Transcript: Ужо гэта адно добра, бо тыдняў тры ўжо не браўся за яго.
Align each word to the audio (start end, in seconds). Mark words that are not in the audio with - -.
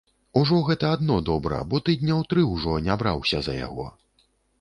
Ужо 0.39 0.55
гэта 0.69 0.87
адно 0.95 1.17
добра, 1.27 1.59
бо 1.73 1.81
тыдняў 1.89 2.23
тры 2.31 2.45
ўжо 2.53 2.73
не 2.87 2.95
браўся 3.03 3.43
за 3.49 3.53
яго. 3.59 3.87